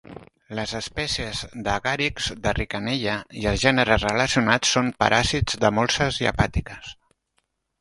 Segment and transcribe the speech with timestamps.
[0.59, 6.91] Les espècies d'agàrics de Rickenella i els gèneres relacionats són paràsits de molses i hepàtiques.